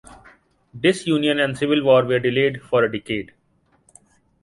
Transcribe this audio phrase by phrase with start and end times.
[0.79, 3.33] Disunion and civil war were delayed for a decade.